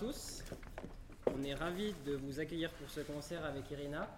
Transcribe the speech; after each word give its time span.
tous. 0.00 0.42
On 1.26 1.42
est 1.42 1.52
ravis 1.52 1.94
de 2.06 2.14
vous 2.14 2.40
accueillir 2.40 2.70
pour 2.72 2.88
ce 2.88 3.00
concert 3.00 3.44
avec 3.44 3.70
Irina 3.70 4.08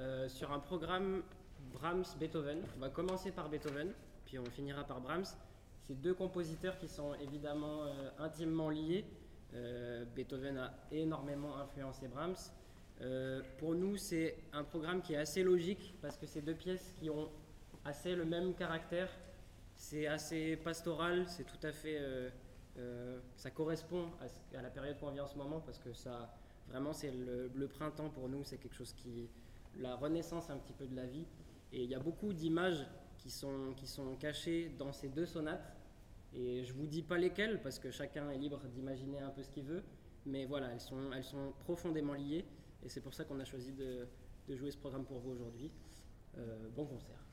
euh, 0.00 0.28
sur 0.28 0.50
un 0.50 0.58
programme 0.58 1.22
Brahms-Beethoven. 1.72 2.58
On 2.76 2.80
va 2.80 2.88
commencer 2.88 3.30
par 3.30 3.48
Beethoven, 3.48 3.92
puis 4.26 4.40
on 4.40 4.44
finira 4.46 4.82
par 4.82 5.00
Brahms. 5.00 5.26
C'est 5.86 6.00
deux 6.00 6.14
compositeurs 6.14 6.76
qui 6.78 6.88
sont 6.88 7.14
évidemment 7.14 7.84
euh, 7.84 8.10
intimement 8.18 8.70
liés. 8.70 9.04
Euh, 9.54 10.04
Beethoven 10.16 10.58
a 10.58 10.72
énormément 10.90 11.56
influencé 11.58 12.08
Brahms. 12.08 12.50
pour 13.58 13.76
nous, 13.76 13.96
c'est 13.96 14.36
un 14.52 14.64
programme 14.64 15.00
qui 15.00 15.14
est 15.14 15.18
assez 15.18 15.44
logique 15.44 15.94
parce 16.02 16.18
que 16.18 16.26
c'est 16.26 16.42
deux 16.42 16.56
pièces 16.56 16.92
qui 16.98 17.08
ont 17.08 17.28
assez 17.84 18.16
le 18.16 18.24
même 18.24 18.52
caractère. 18.54 19.08
C'est 19.76 20.08
assez 20.08 20.56
pastoral, 20.56 21.26
c'est 21.28 21.44
tout 21.44 21.64
à 21.64 21.70
fait 21.70 22.00
ça 23.36 23.50
correspond 23.50 24.10
à, 24.20 24.62
la 24.62 24.70
période 24.70 24.98
qu'on 24.98 25.10
vit 25.10 25.20
en 25.20 25.26
ce 25.26 25.36
moment 25.36 25.60
parce 25.60 25.78
que 25.78 25.92
ça, 25.92 26.34
vraiment, 26.68 26.92
c'est 26.92 27.10
le, 27.10 27.68
printemps 27.68 28.10
pour 28.10 28.28
nous, 28.28 28.44
c'est 28.44 28.58
quelque 28.58 28.76
chose 28.76 28.92
qui, 28.92 29.28
la 29.78 29.96
renaissance 29.96 30.50
un 30.50 30.58
petit 30.58 30.72
peu 30.72 30.86
de 30.86 30.96
la 30.96 31.06
vie. 31.06 31.26
Et 31.72 31.84
il 31.84 31.90
y 31.90 31.94
a 31.94 32.00
beaucoup 32.00 32.32
d'images 32.32 32.86
qui 33.18 33.30
sont, 33.30 33.74
qui 33.76 33.86
sont 33.86 34.16
cachées 34.16 34.70
dans 34.78 34.92
ces 34.92 35.08
deux 35.08 35.26
sonates. 35.26 35.76
Et 36.34 36.64
je 36.64 36.72
vous 36.72 36.86
dis 36.86 37.02
pas 37.02 37.18
lesquelles 37.18 37.60
parce 37.62 37.78
que 37.78 37.90
chacun 37.90 38.30
est 38.30 38.38
libre 38.38 38.60
d'imaginer 38.68 39.20
un 39.20 39.30
peu 39.30 39.42
ce 39.42 39.50
qu'il 39.50 39.64
veut. 39.64 39.82
Mais 40.26 40.44
voilà, 40.44 40.70
elles 40.72 40.80
sont, 40.80 41.12
elles 41.12 41.24
sont 41.24 41.52
profondément 41.60 42.14
liées. 42.14 42.44
Et 42.82 42.88
c'est 42.88 43.00
pour 43.00 43.14
ça 43.14 43.24
qu'on 43.24 43.40
a 43.40 43.44
choisi 43.44 43.72
de, 43.72 44.06
de, 44.48 44.56
jouer 44.56 44.70
ce 44.70 44.78
programme 44.78 45.04
pour 45.04 45.18
vous 45.18 45.30
aujourd'hui. 45.30 45.70
Euh, 46.38 46.68
bon 46.74 46.86
concert. 46.86 47.24